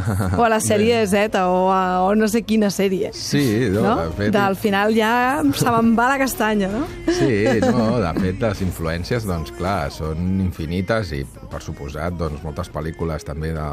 o 0.38 0.44
a 0.44 0.50
la 0.50 0.60
sèrie 0.62 1.02
Z 1.06 1.40
o, 1.42 1.68
a, 1.72 2.02
o 2.06 2.14
no 2.18 2.28
sé 2.30 2.42
quina 2.46 2.70
sèrie. 2.72 3.12
Sí, 3.16 3.68
no, 3.72 3.82
no? 3.82 3.94
de 4.02 4.16
fet... 4.18 4.32
Del 4.34 4.56
final 4.60 4.94
ja 4.96 5.12
se 5.56 5.74
me'n 5.74 5.92
va 5.98 6.08
la 6.12 6.18
castanya, 6.20 6.70
no? 6.72 6.84
Sí, 7.06 7.44
no, 7.64 7.98
de 8.02 8.12
fet, 8.18 8.40
les 8.42 8.62
influències, 8.64 9.26
doncs, 9.28 9.52
clar, 9.56 9.90
són 9.94 10.40
infinites 10.42 11.12
i, 11.16 11.22
per 11.52 11.62
suposat, 11.64 12.16
doncs, 12.18 12.42
moltes 12.46 12.70
pel·lícules 12.72 13.26
també 13.26 13.52
de, 13.56 13.68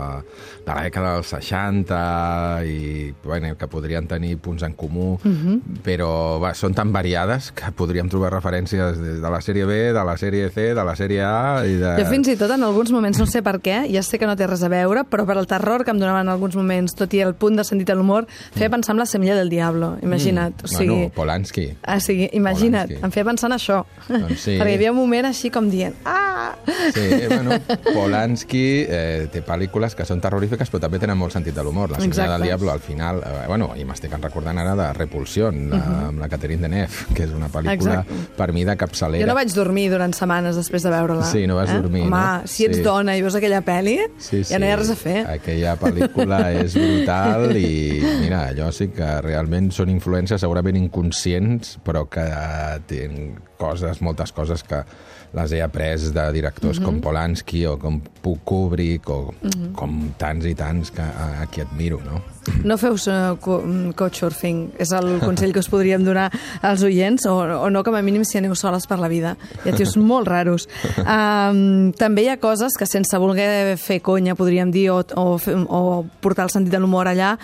de 0.66 0.72
la 0.72 0.84
dècada 0.88 1.16
dels 1.18 1.34
60 1.36 2.00
i, 2.68 2.80
bueno, 3.24 3.54
que 3.60 3.70
podrien 3.72 4.08
tenir 4.10 4.36
punts 4.44 4.66
en 4.68 4.76
comú, 4.80 5.14
però 5.86 6.12
va, 6.42 6.54
són 6.58 6.76
tan 6.78 6.94
variades 6.96 7.52
que 7.56 7.72
podríem 7.76 8.10
trobar 8.12 8.34
referències 8.36 9.00
de, 9.00 9.16
de 9.22 9.32
la 9.32 9.42
sèrie 9.46 9.68
B, 9.70 9.80
de 9.96 10.06
la 10.06 10.18
sèrie 10.20 10.50
C, 10.54 10.72
de 10.76 10.86
la 10.86 10.96
sèrie 11.00 11.24
A 11.26 11.66
i 11.68 11.78
de... 11.80 11.96
Jo 12.02 12.08
fins 12.10 12.32
i 12.32 12.38
tot 12.40 12.52
en 12.56 12.66
alguns 12.66 12.92
moments, 12.96 13.20
no 13.22 13.28
sé 13.30 13.44
per 13.46 13.58
què, 13.64 13.84
ja 13.94 14.04
sé 14.06 14.20
que 14.20 14.28
no 14.30 14.36
té 14.40 14.48
res 14.50 14.64
a 14.66 14.72
veure, 14.72 15.06
però 15.10 15.26
per 15.30 15.38
al 15.38 15.48
terror 15.50 15.86
que 15.86 15.94
em 15.94 16.00
donava 16.02 16.09
donava 16.10 16.22
en 16.25 16.30
alguns 16.34 16.56
moments, 16.58 16.96
tot 16.98 17.13
i 17.13 17.22
el 17.22 17.36
punt 17.38 17.56
de 17.60 17.63
sentit 17.63 17.88
de 17.88 17.96
l'humor, 17.96 18.25
feia 18.58 18.70
pensar 18.74 18.96
en 18.96 19.00
la 19.00 19.06
semilla 19.06 19.36
del 19.38 19.50
diablo, 19.50 19.96
imagina't. 20.04 20.66
O 20.66 20.68
sigui, 20.68 20.89
Mm. 20.89 20.98
Bueno, 21.00 21.13
Polanski. 21.16 21.68
Ah, 21.84 22.00
sí, 22.00 22.30
imagina't, 22.34 22.88
Polanski. 22.89 23.06
em 23.06 23.12
feia 23.12 23.25
pensar 23.25 23.51
en 23.51 23.58
això. 23.58 23.86
Doncs 24.10 24.39
sí. 24.42 24.58
Perquè 24.60 24.72
hi 24.72 24.75
havia 24.80 24.92
un 24.92 24.98
moment 24.98 25.25
així 25.30 25.50
com 25.54 25.70
dient, 25.70 25.94
ah! 26.06 26.56
Sí, 26.94 27.01
bueno, 27.28 27.60
Polanski 27.94 28.86
eh, 28.89 29.28
té 29.32 29.42
pel·lícules 29.46 29.94
que 29.96 30.06
són 30.08 30.22
terrorífiques 30.24 30.70
però 30.72 30.80
també 30.86 31.00
tenen 31.01 31.18
molt 31.20 31.34
sentit 31.36 31.54
de 31.56 31.63
l'humor. 31.66 31.92
La 31.92 32.00
Semilla 32.00 32.10
Exacte. 32.24 32.32
del 32.38 32.48
Diablo, 32.50 32.72
al 32.72 32.80
final... 32.80 33.20
Eh, 33.25 33.46
bueno, 33.48 33.70
i 33.78 33.86
m'estic 33.86 34.13
recordant 34.18 34.58
ara 34.62 34.74
de 34.80 34.88
Repulsión, 34.98 35.70
la, 35.70 35.82
amb 36.10 36.20
la 36.24 36.30
Catherine 36.32 36.62
Deneuve, 36.63 37.13
que 37.16 37.24
és 37.28 37.34
una 37.36 37.50
pel·lícula. 37.51 38.00
Exacte. 38.01 38.16
per 38.39 38.51
mi, 38.56 38.63
de 38.66 38.75
capçalera. 38.80 39.24
Jo 39.24 39.28
no 39.30 39.36
vaig 39.38 39.51
dormir 39.54 39.89
durant 39.92 40.13
setmanes 40.16 40.56
després 40.56 40.84
de 40.86 40.89
veure-la. 40.94 41.25
Sí, 41.30 41.46
no 41.48 41.56
vas 41.60 41.70
dormir, 41.74 42.04
Home, 42.08 42.10
no? 42.16 42.48
si 42.48 42.66
ets 42.66 42.78
Sí. 42.80 42.84
dona 42.84 43.16
i 43.18 43.22
veus 43.22 43.36
aquella 43.36 43.62
pel·li, 43.66 43.98
Sí, 44.18 44.44
sí. 44.44 44.54
ja 44.54 44.60
no 44.60 44.66
hi 44.66 44.70
ha 44.72 44.78
res 44.80 44.89
a 44.89 44.96
fer. 44.96 45.25
Aquella 45.28 45.75
pel·lícula 45.80 45.99
és 46.00 46.77
brutal 46.77 47.58
i, 47.58 48.00
mira, 48.24 48.46
allò 48.53 48.70
sí 48.75 48.89
que 48.96 49.10
realment 49.25 49.70
són 49.75 49.91
influències 49.94 50.41
segurament 50.41 50.79
inconscients, 50.79 51.77
però 51.86 52.06
que 52.12 52.25
tenen 52.89 53.38
coses, 53.60 54.00
moltes 54.01 54.32
coses 54.32 54.63
que 54.63 54.82
les 55.36 55.51
he 55.54 55.60
après 55.62 56.00
de 56.10 56.24
directors 56.34 56.80
Mhm. 56.80 56.86
com 56.86 57.01
Polanski 57.01 57.66
o 57.68 57.78
com 57.78 58.00
Kubrick 58.46 59.10
o 59.10 59.34
com 59.75 60.12
tants 60.18 60.46
i 60.46 60.56
tants 60.56 60.89
que, 60.92 61.01
a, 61.01 61.44
a 61.44 61.46
qui 61.48 61.62
admiro, 61.62 62.00
no? 62.01 62.22
No 62.66 62.78
feu 62.82 62.96
uh, 62.96 63.36
co 63.38 63.60
couchsurfing, 63.96 64.72
és 64.82 64.89
el 64.96 65.20
consell 65.28 65.54
que 65.54 65.60
us 65.62 65.70
podríem 65.70 66.01
donar 66.04 66.32
als 66.66 66.82
oients, 66.82 67.28
o, 67.30 67.36
o 67.38 67.70
no, 67.70 67.84
com 67.86 67.94
a 67.94 68.01
mínim 68.01 68.24
si 68.25 68.39
aneu 68.39 68.56
soles 68.58 68.88
per 68.89 68.98
la 68.98 69.08
vida. 69.12 69.36
Hi 69.66 69.70
ha 69.70 69.75
tios 69.78 69.96
molt 70.12 70.28
raros. 70.28 70.66
Um, 70.98 71.92
també 71.94 72.24
hi 72.25 72.30
ha 72.34 72.39
coses 72.42 72.74
que 72.80 72.88
sense 72.89 73.18
voler 73.22 73.78
fer 73.78 74.00
conya, 74.01 74.34
podríem 74.39 74.72
dir, 74.74 74.88
o, 74.89 75.04
o, 75.16 75.25
o 75.68 75.82
portar 76.24 76.48
el 76.48 76.54
sentit 76.54 76.74
de 76.74 76.80
l'humor 76.82 77.08
allà, 77.12 77.36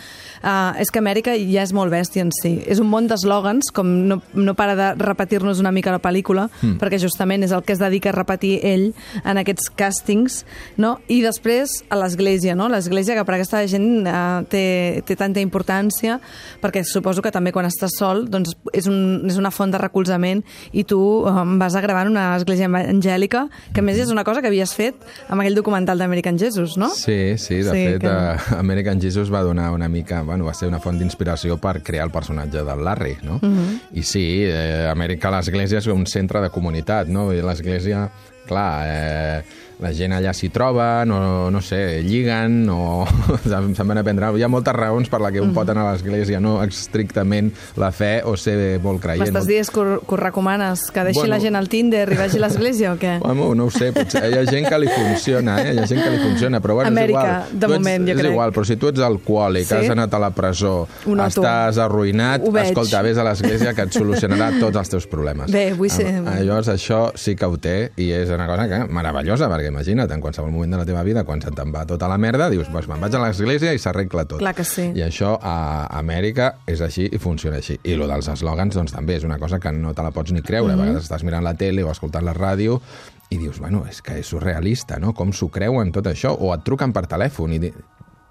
uh, 0.41 0.73
és 0.81 0.89
que 0.89 1.03
Amèrica 1.03 1.35
ja 1.37 1.61
és 1.67 1.73
molt 1.75 1.93
bèstia 1.93 2.25
en 2.25 2.33
si. 2.33 2.55
És 2.65 2.81
un 2.81 2.89
món 2.89 3.05
d'eslògans, 3.11 3.69
com 3.75 3.91
no, 4.09 4.21
no 4.33 4.55
para 4.57 4.75
de 4.79 4.89
repetir-nos 5.05 5.61
una 5.61 5.73
mica 5.75 5.93
la 5.93 6.01
pel·lícula, 6.05 6.47
mm. 6.61 6.77
perquè 6.81 6.99
justament 7.01 7.43
és 7.47 7.51
el 7.55 7.63
que 7.65 7.73
es 7.73 7.81
dedica 7.81 8.11
a 8.13 8.15
repetir 8.15 8.59
ell 8.63 8.91
en 9.25 9.41
aquests 9.41 9.71
càstings, 9.75 10.43
no? 10.77 10.99
i 11.09 11.21
després 11.25 11.79
a 11.89 11.97
l'església, 11.99 12.53
no? 12.55 12.69
l'església 12.71 13.17
que 13.17 13.25
per 13.25 13.39
aquesta 13.39 13.63
gent 13.71 14.05
uh, 14.05 14.43
té, 14.51 15.01
té 15.07 15.17
tanta 15.19 15.41
importància, 15.43 16.19
perquè 16.61 16.83
suposo 16.85 17.23
que 17.25 17.31
també 17.33 17.51
quan 17.55 17.65
estàs 17.67 17.97
sol 17.97 18.25
doncs 18.29 18.53
és, 18.73 18.87
un, 18.91 19.25
és 19.29 19.37
una 19.41 19.51
font 19.53 19.71
de 19.73 19.81
recolzament 19.81 20.43
i 20.75 20.83
tu 20.87 20.99
um, 21.25 21.57
vas 21.61 21.75
a 21.75 21.81
gravar 21.83 22.05
en 22.05 22.13
una 22.13 22.27
església 22.37 22.69
evangèlica, 22.69 23.47
que 23.73 23.81
més 23.85 23.97
és 24.01 24.11
una 24.13 24.23
cosa 24.27 24.41
que 24.43 24.49
havies 24.51 24.73
fet 24.77 24.95
amb 25.29 25.41
aquell 25.41 25.55
documental 25.57 25.97
d'American 26.01 26.37
Jesus, 26.41 26.77
no? 26.77 26.89
Sí, 26.93 27.37
sí, 27.41 27.61
de 27.63 27.71
Sí, 27.71 27.85
fet, 27.87 28.01
que- 28.01 28.07
que... 28.09 28.55
American 28.59 29.01
Jesus 29.01 29.31
va 29.33 29.41
donar 29.43 29.71
una 29.73 29.87
mica, 29.89 30.21
bueno, 30.23 30.45
va 30.45 30.53
ser 30.53 30.67
una 30.69 30.79
font 30.83 30.99
d'inspiració 30.99 31.57
per 31.61 31.81
crear 31.83 32.05
el 32.07 32.11
personatge 32.13 32.63
del 32.67 32.83
Larry, 32.83 33.17
no? 33.23 33.39
Mhm. 33.41 33.79
I 33.95 34.03
sí, 34.03 34.25
eh, 34.45 34.87
Amèrica, 34.91 35.31
l'església 35.33 35.79
és 35.79 35.87
un 35.95 36.05
centre 36.09 36.41
de 36.43 36.51
comunitat, 36.53 37.09
no? 37.11 37.29
I 37.33 37.41
l'església, 37.45 38.09
clar, 38.45 38.83
eh, 38.87 39.43
la 39.83 39.89
gent 39.91 40.13
allà 40.15 40.31
s'hi 40.31 40.47
troba, 40.55 41.03
no, 41.03 41.49
no 41.51 41.59
sé, 41.59 41.99
lliguen, 42.01 42.61
o 42.71 43.03
se'n 43.43 43.73
van 43.75 43.97
a 43.99 44.03
prendre... 44.07 44.29
Hi 44.39 44.43
ha 44.45 44.47
moltes 44.47 44.73
raons 44.73 45.09
per 45.11 45.19
la 45.19 45.33
que 45.35 45.41
un 45.43 45.51
pot 45.53 45.67
anar 45.69 45.83
a 45.89 45.91
l'església, 45.91 46.39
no 46.39 46.61
estrictament 46.63 47.49
la 47.75 47.89
fe 47.91 48.21
o 48.23 48.37
ser 48.39 48.79
molt 48.83 49.01
creient. 49.03 49.25
M'estàs 49.25 49.49
dient 49.49 49.67
que, 49.75 49.81
ho- 49.83 49.97
que 50.07 50.15
ho 50.15 50.19
recomanes, 50.21 50.85
que 50.95 51.03
deixi 51.09 51.19
Bueno. 51.19 51.33
la 51.35 51.39
gent 51.43 51.57
al 51.59 51.67
Tinder 51.67 52.05
i 52.13 52.15
vagi 52.21 52.39
a 52.39 52.45
l'església 52.45 52.93
o 52.93 52.99
què? 53.01 53.17
Bueno, 53.25 53.49
no 53.55 53.65
ho 53.67 53.73
sé, 53.73 53.89
potser 53.95 54.23
hi 54.31 54.37
ha 54.39 54.45
gent 54.47 54.69
que 54.71 54.79
li 54.79 54.87
funciona, 54.93 55.57
eh? 55.65 55.73
Hi 55.75 55.83
ha 55.83 55.87
gent 55.91 56.01
que 56.05 56.13
li 56.15 56.21
funciona, 56.23 56.61
però 56.63 56.77
bueno, 56.79 56.93
Amèrica, 56.93 57.25
és 57.25 57.51
igual. 57.51 57.59
de 57.59 57.65
Tu 57.67 57.73
ets, 57.73 57.79
moment, 57.79 58.07
jo 58.07 58.13
és 58.15 58.19
crec. 58.21 58.31
igual, 58.31 58.53
però 58.55 58.65
si 58.71 58.77
tu 58.79 58.91
ets 58.93 59.03
alcohòlic, 59.09 59.67
Sí? 59.67 59.75
has 59.81 59.89
anat 59.91 60.13
a 60.15 60.19
la 60.23 60.31
presó, 60.35 60.73
noto. 61.05 61.27
estàs 61.43 61.79
arruïnat, 61.83 62.47
escolta, 62.63 63.01
vés 63.03 63.17
a 63.19 63.27
l'església 63.27 63.73
que 63.75 63.87
et 63.89 63.91
solucionarà 63.99 64.53
tots 64.59 64.77
els 64.85 64.89
teus 64.95 65.07
problemes. 65.11 65.51
Bé, 65.51 65.73
vull 65.73 65.89
ser- 65.91 66.21
Ah, 66.25 66.39
Llavors, 66.39 66.69
això 66.71 67.11
sí 67.19 67.35
que 67.35 67.45
ho 67.45 67.57
té, 67.59 67.91
i 67.97 68.11
és 68.15 68.29
una 68.35 68.47
cosa 68.47 68.67
que 68.69 68.79
meravellosa, 68.91 69.49
perquè 69.51 69.71
imagina't, 69.71 70.11
en 70.11 70.21
qualsevol 70.23 70.51
moment 70.53 70.75
de 70.75 70.81
la 70.81 70.85
teva 70.87 71.03
vida, 71.03 71.23
quan 71.27 71.41
se 71.41 71.51
te'n 71.55 71.73
va 71.73 71.85
tota 71.89 72.09
la 72.11 72.17
merda, 72.21 72.49
dius, 72.51 72.69
pues, 72.71 72.87
me'n 72.91 73.01
vaig 73.01 73.15
a 73.15 73.23
l'església 73.23 73.73
i 73.73 73.81
s'arregla 73.81 74.25
tot. 74.29 74.39
Clar 74.43 74.55
que 74.57 74.65
sí. 74.67 74.91
I 74.95 75.05
això 75.07 75.35
a 75.41 75.87
Amèrica 75.99 76.51
és 76.67 76.83
així 76.85 77.09
i 77.11 77.21
funciona 77.21 77.57
així. 77.61 77.79
I 77.83 77.97
lo 77.99 78.07
dels 78.11 78.29
eslògans, 78.31 78.75
doncs 78.75 78.95
també 78.95 79.17
és 79.19 79.25
una 79.27 79.39
cosa 79.39 79.59
que 79.59 79.73
no 79.75 79.93
te 79.93 80.05
la 80.05 80.13
pots 80.15 80.31
ni 80.31 80.41
creure. 80.41 80.73
Mm 80.73 80.77
-hmm. 80.77 80.81
A 80.81 80.85
vegades 80.85 81.09
estàs 81.09 81.23
mirant 81.23 81.43
la 81.43 81.55
tele 81.55 81.83
o 81.83 81.91
escoltant 81.91 82.25
la 82.25 82.33
ràdio 82.33 82.81
i 83.29 83.37
dius, 83.37 83.59
bueno, 83.59 83.85
és 83.89 84.01
que 84.01 84.19
és 84.19 84.27
surrealista, 84.27 84.99
no? 84.99 85.13
Com 85.13 85.33
s'ho 85.33 85.49
creuen 85.49 85.91
tot 85.91 86.05
això? 86.05 86.35
O 86.37 86.53
et 86.53 86.63
truquen 86.63 86.93
per 86.93 87.07
telèfon 87.07 87.53
i 87.53 87.59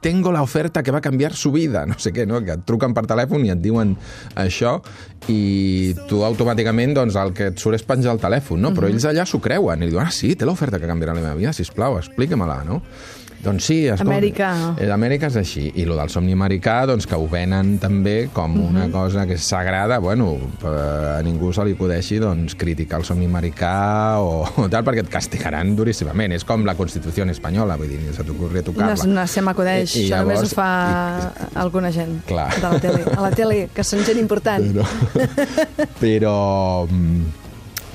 tengo 0.04 0.32
la 0.32 0.42
oferta 0.42 0.82
que 0.82 0.90
va 0.90 0.98
a 0.98 1.00
cambiar 1.00 1.32
su 1.32 1.50
vida, 1.50 1.86
no 1.86 1.94
sé 1.96 2.12
què, 2.12 2.26
no? 2.28 2.42
que 2.44 2.58
et 2.58 2.64
truquen 2.68 2.92
per 2.92 3.06
telèfon 3.08 3.46
i 3.46 3.52
et 3.54 3.60
diuen 3.64 3.94
això 4.36 4.74
i 5.32 5.94
tu 6.10 6.18
automàticament 6.26 6.92
doncs, 6.98 7.16
el 7.16 7.32
que 7.32 7.46
et 7.48 7.62
surt 7.62 7.78
és 7.78 7.86
penjar 7.88 8.12
el 8.12 8.20
telèfon, 8.20 8.60
no? 8.60 8.74
però 8.76 8.90
ells 8.92 9.06
allà 9.08 9.24
s'ho 9.24 9.40
creuen 9.40 9.80
i 9.80 9.88
diuen, 9.88 10.04
ah 10.04 10.12
sí, 10.12 10.34
té 10.36 10.44
l'oferta 10.44 10.76
que 10.76 10.90
canviarà 10.90 11.16
la 11.16 11.22
meva 11.24 11.38
vida, 11.38 11.54
sisplau, 11.56 11.96
explica-me-la, 12.02 12.58
no? 12.68 12.82
Doncs 13.44 13.64
sí, 13.68 13.86
escolta, 13.86 14.08
Amèrica. 14.10 14.48
Eh, 14.80 14.88
Amèrica 14.90 15.28
és 15.28 15.36
així. 15.36 15.66
I 15.76 15.84
lo 15.84 15.96
del 15.98 16.08
somni 16.08 16.32
americà, 16.32 16.86
doncs, 16.88 17.06
que 17.06 17.14
ho 17.18 17.26
venen 17.28 17.74
també 17.82 18.28
com 18.32 18.54
una 18.64 18.88
cosa 18.90 19.26
que 19.28 19.34
és 19.36 19.44
sagrada, 19.44 19.98
bueno, 20.00 20.32
eh, 20.64 21.18
a 21.18 21.22
ningú 21.22 21.52
se 21.52 21.64
li 21.68 21.76
acudeixi 21.76 22.18
doncs, 22.22 22.54
criticar 22.56 22.98
el 23.02 23.04
somni 23.04 23.26
americà 23.28 23.74
o, 24.24 24.42
o 24.64 24.68
tal, 24.72 24.82
perquè 24.86 25.04
et 25.04 25.10
castigaran 25.12 25.74
duríssimament. 25.76 26.32
És 26.32 26.44
com 26.48 26.64
la 26.64 26.74
Constitució 26.74 27.24
espanyola, 27.28 27.76
vull 27.76 27.88
dir, 27.88 28.00
ni 28.00 28.12
se 28.16 28.24
t'ocorri 28.24 28.60
No, 28.60 28.66
tocar-la. 28.70 29.06
no 29.06 29.26
se 29.26 29.40
m'acudeix, 29.44 29.94
I- 29.96 30.00
i 30.00 30.08
això 30.08 30.22
només 30.22 30.38
ho 30.38 30.42
llavors- 30.42 30.54
fa 30.54 31.60
alguna 31.60 31.90
gent 31.92 32.22
Clar. 32.26 32.48
de 32.60 32.68
la 32.70 32.80
tele. 32.80 33.04
A 33.16 33.20
la 33.20 33.30
tele, 33.30 33.68
que 33.74 33.84
són 33.84 34.04
gent 34.04 34.18
important. 34.18 34.64
Però, 34.64 34.84
però, 36.00 36.86
mm, 36.88 37.22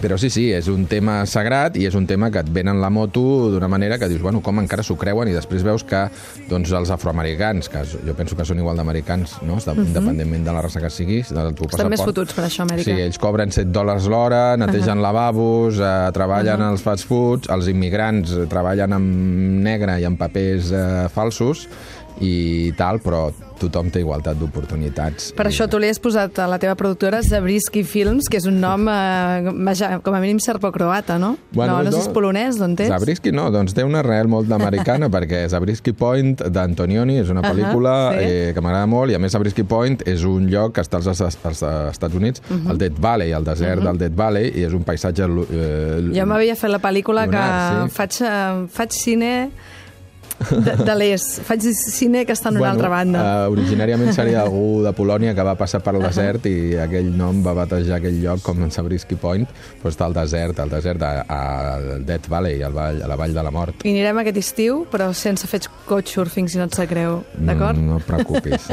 però 0.01 0.17
sí, 0.17 0.29
sí, 0.31 0.45
és 0.55 0.67
un 0.71 0.85
tema 0.87 1.25
sagrat 1.27 1.75
i 1.77 1.85
és 1.89 1.95
un 1.97 2.05
tema 2.07 2.29
que 2.31 2.39
et 2.39 2.49
venen 2.55 2.79
la 2.81 2.89
moto 2.89 3.49
d'una 3.51 3.67
manera 3.67 3.97
que 3.99 4.07
dius, 4.07 4.21
bueno, 4.21 4.39
com 4.41 4.59
encara 4.61 4.83
s'ho 4.83 4.95
creuen 4.99 5.27
i 5.27 5.33
després 5.35 5.63
veus 5.65 5.83
que 5.83 6.05
doncs, 6.49 6.71
els 6.71 6.89
afroamericans, 6.95 7.67
que 7.69 7.83
jo 8.05 8.15
penso 8.15 8.35
que 8.37 8.45
són 8.47 8.59
igual 8.61 8.77
d'americans, 8.79 9.37
no? 9.43 9.57
Està- 9.59 9.75
independentment 9.75 10.45
de 10.45 10.53
la 10.55 10.61
raça 10.61 10.79
que 10.81 10.89
siguis, 10.89 11.29
del 11.33 11.53
teu 11.53 11.65
Mhm. 11.67 11.73
Estan 11.75 11.89
més 11.89 11.99
passaport. 11.99 12.15
fotuts 12.15 12.33
per 12.33 12.45
això, 12.45 12.63
Amèrica. 12.63 12.83
Sí, 12.95 13.01
ells 13.01 13.17
cobren 13.19 13.51
7 13.51 13.71
dòlars 13.71 14.07
l'hora, 14.07 14.55
netegen 14.57 15.01
lavabos, 15.01 15.79
eh, 15.79 16.11
treballen 16.13 16.61
als 16.61 16.81
fast 16.81 17.05
foods, 17.07 17.49
els 17.49 17.67
immigrants 17.67 18.33
treballen 18.49 18.93
amb 18.93 19.61
negre 19.63 19.99
i 19.99 20.05
amb 20.05 20.17
papers 20.17 20.71
eh, 20.71 21.07
falsos 21.13 21.67
i 22.21 22.71
tal, 22.77 22.99
però 22.99 23.29
tothom 23.59 23.89
té 23.91 23.99
igualtat 23.99 24.37
d'oportunitats. 24.39 25.33
Per 25.35 25.43
I- 25.45 25.49
això 25.49 25.65
tu 25.67 25.77
li 25.79 25.89
has 25.91 25.99
posat 25.99 26.37
a 26.39 26.45
la 26.47 26.57
teva 26.59 26.75
productora 26.79 27.21
Zabriskie 27.21 27.83
Films, 27.83 28.29
que 28.31 28.37
és 28.37 28.45
un 28.47 28.59
nom, 28.61 28.87
eh, 28.87 29.51
vaja, 29.65 29.99
com 30.01 30.13
a 30.15 30.19
mínim 30.21 30.39
serbo-croata, 30.39 31.17
no? 31.19 31.37
no, 31.51 31.65
no 31.67 31.91
sé 31.91 31.97
si 31.97 31.99
és 32.05 32.07
polonès, 32.15 32.57
d'on 32.57 32.75
és? 32.79 32.87
Zabriskie 32.87 33.33
no, 33.35 33.49
doncs 33.51 33.73
té 33.75 33.83
una 33.83 33.99
arrel 33.99 34.27
molt 34.31 34.49
americana 34.55 35.09
perquè 35.13 35.41
Zabriskie 35.51 35.93
Point 35.93 36.37
d'Antonioni 36.47 37.17
és 37.19 37.29
una 37.29 37.41
pel·lícula 37.43 37.95
sí. 38.13 38.23
eh, 38.23 38.51
que 38.55 38.61
m'agrada 38.63 38.87
molt 38.87 39.11
i 39.11 39.15
a 39.15 39.19
més 39.19 39.31
Zabriskie 39.35 39.65
Point 39.67 40.03
és 40.07 40.23
un 40.23 40.47
lloc 40.47 40.75
que 40.75 40.81
està 40.85 41.01
als, 41.01 41.07
als, 41.19 41.37
als 41.43 41.63
Estats 41.91 42.15
Units, 42.15 42.41
Mhm. 42.49 42.71
el 42.71 42.77
Death 42.77 42.99
Valley, 42.99 43.31
el 43.33 43.43
desert 43.43 43.83
del 43.83 43.97
Death 43.97 44.15
Valley 44.15 44.53
i 44.55 44.63
és 44.63 44.73
un 44.73 44.83
paisatge... 44.87 45.23
Eh, 45.51 46.11
Jo 46.15 46.25
m'havia 46.25 46.55
fet 46.55 46.71
la 46.71 46.79
pel·lícula 46.79 47.27
que 47.27 47.35
Lunar, 47.35 47.89
sí. 47.89 47.95
faig, 47.95 48.21
eh, 48.21 48.67
faig 48.71 48.91
cine 48.95 49.33
de, 50.49 50.75
de 50.85 50.95
l'est. 50.97 51.39
Faig 51.47 51.65
cine 51.75 52.23
que 52.27 52.35
està 52.35 52.51
en 52.51 52.59
una 52.59 52.71
altra 52.71 52.89
banda. 52.91 53.21
Uh, 53.21 53.53
originàriament 53.53 54.13
seria 54.15 54.41
algú 54.45 54.81
de 54.85 54.93
Polònia 54.97 55.35
que 55.37 55.45
va 55.45 55.55
passar 55.59 55.81
per 55.85 55.95
el 55.97 56.05
desert 56.05 56.47
i 56.49 56.77
aquell 56.79 57.11
nom 57.17 57.43
va 57.45 57.55
batejar 57.57 57.99
aquell 57.99 58.19
lloc 58.23 58.43
com 58.45 58.61
Zabriskie 58.69 59.19
Point, 59.19 59.47
però 59.81 59.91
està 59.93 60.07
al 60.07 60.15
desert, 60.17 60.61
al 60.63 60.71
desert, 60.71 61.03
a, 61.03 61.25
a 61.25 61.99
Death 62.05 62.29
Valley, 62.31 62.63
al 62.65 62.75
vall, 62.75 63.03
a 63.03 63.11
la 63.11 63.19
vall 63.19 63.35
de 63.35 63.45
la 63.45 63.53
mort. 63.53 63.85
I 63.85 63.93
anirem 63.93 64.23
aquest 64.23 64.41
estiu, 64.41 64.83
però 64.91 65.11
sense 65.17 65.47
fer 65.49 65.61
couchsurfing, 65.89 66.49
si 66.51 66.59
no 66.61 66.69
et 66.69 66.77
sap 66.77 66.89
greu. 66.91 67.21
D'acord? 67.35 67.79
No, 67.79 67.95
no 67.95 68.01
et 68.01 68.07
preocupis. 68.07 68.69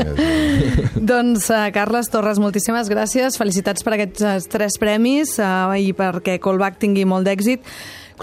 Doncs, 1.13 1.51
uh, 1.51 1.67
Carles 1.75 2.11
Torres, 2.13 2.41
moltíssimes 2.43 2.91
gràcies. 2.93 3.39
Felicitats 3.41 3.87
per 3.87 3.97
aquests 3.97 4.27
uh, 4.27 4.39
tres 4.53 4.79
premis 4.81 5.37
uh, 5.41 5.75
i 5.79 5.93
perquè 5.97 6.39
Callback 6.43 6.81
tingui 6.83 7.07
molt 7.09 7.29
d'èxit. 7.29 7.65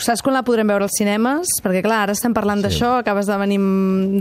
Saps 0.02 0.24
quan 0.26 0.34
la 0.34 0.42
podrem 0.42 0.68
veure 0.68 0.88
als 0.88 0.96
cinemes? 0.98 1.48
Perquè, 1.64 1.84
clar, 1.86 2.00
ara 2.08 2.14
estem 2.16 2.34
parlant 2.34 2.60
Sí. 2.60 2.66
d'això, 2.66 2.98
acabes 3.00 3.28
de 3.30 3.38
venir 3.38 3.60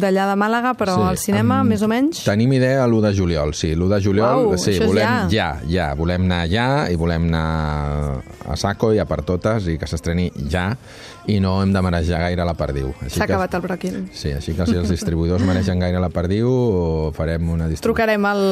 d'allà 0.03 0.27
de 0.29 0.37
Màlaga, 0.37 0.75
però 0.77 0.95
Sí, 0.97 1.03
al 1.09 1.17
cinema, 1.19 1.61
em- 1.61 1.69
més 1.69 1.83
o 1.83 1.89
menys? 1.89 2.23
Tenim 2.25 2.53
idea 2.53 2.87
l'1 2.87 3.01
de 3.01 3.15
juliol, 3.15 3.55
sí. 3.55 3.75
L'1 3.75 3.89
de 3.89 4.01
juliol, 4.03 4.47
Uau, 4.47 4.59
sí, 4.59 4.79
volem 4.79 5.03
ja. 5.03 5.29
ja, 5.31 5.61
ja. 5.67 5.95
Volem 5.95 6.23
anar 6.25 6.47
ja 6.49 6.91
i 6.91 6.95
volem 6.97 7.25
anar 7.33 8.21
a 8.49 8.57
saco 8.57 8.93
i 8.93 8.99
a 8.99 9.07
per 9.07 9.23
totes 9.23 9.67
i 9.69 9.79
que 9.79 9.87
s'estreni 9.87 10.31
ja 10.51 10.77
i 11.31 11.39
no 11.41 11.61
hem 11.63 11.73
de 11.73 11.81
marejar 11.85 12.19
gaire 12.21 12.45
la 12.45 12.55
perdiu. 12.59 12.93
S'ha 13.07 13.25
acabat 13.25 13.53
el 13.55 13.63
bròquil. 13.63 13.99
Sí, 14.13 14.33
així 14.35 14.55
que 14.59 14.67
si 14.67 14.75
els 14.79 14.89
distribuïdors 14.91 15.45
mereixen 15.47 15.79
gaire 15.79 16.01
la 16.03 16.09
perdiu, 16.11 16.49
farem 17.17 17.49
una 17.53 17.69
distribució. 17.69 17.93
Trucarem 17.93 18.25
al 18.27 18.43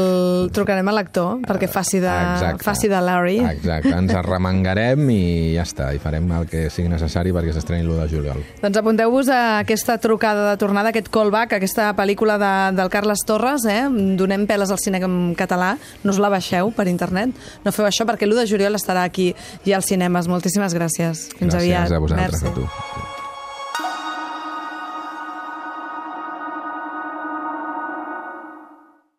trucarem 0.55 0.89
a 0.89 0.95
l'actor 0.95 1.41
perquè 1.47 1.69
faci 1.71 1.99
de, 2.03 2.11
Exacte. 2.11 2.65
faci 2.65 2.89
de 2.93 3.01
Larry. 3.03 3.39
Exacte, 3.51 3.91
ens 3.97 4.15
arremangarem 4.21 5.03
i 5.11 5.21
ja 5.57 5.65
està, 5.67 5.91
i 5.97 5.99
farem 6.03 6.31
el 6.39 6.47
que 6.51 6.69
sigui 6.71 6.89
necessari 6.93 7.33
perquè 7.35 7.55
s'estreni 7.57 7.83
l'1 7.87 7.99
de 8.05 8.09
juliol. 8.13 8.43
Doncs 8.63 8.81
apunteu-vos 8.83 9.31
a 9.35 9.41
aquesta 9.65 9.99
trucada 10.03 10.51
de 10.51 10.57
tornada, 10.61 10.91
aquest 10.95 11.11
callback, 11.13 11.57
aquesta 11.59 11.91
pel·lícula 11.99 12.39
de, 12.41 12.53
del 12.79 12.91
Carles 12.93 13.25
Torres, 13.27 13.67
eh? 13.71 13.83
Donem 14.21 14.47
peles 14.51 14.71
al 14.71 14.79
cine 14.83 15.03
en 15.03 15.35
català, 15.39 15.75
no 16.05 16.15
us 16.15 16.21
la 16.23 16.31
baixeu 16.33 16.71
per 16.77 16.87
internet, 16.91 17.35
no 17.65 17.73
feu 17.75 17.87
això 17.89 18.07
perquè 18.09 18.29
l'1 18.29 18.43
de 18.43 18.47
juliol 18.51 18.79
estarà 18.79 19.05
aquí 19.09 19.33
i 19.67 19.75
als 19.77 19.91
cinemes. 19.91 20.29
Moltíssimes 20.31 20.75
gràcies. 20.77 21.27
Fins 21.39 21.55
Gràcies 21.55 21.75
aviat. 21.75 21.93
a 21.93 21.99
vosaltres, 21.99 22.43
Merci. 22.43 22.60
A 22.65 22.67
tu. 22.69 22.90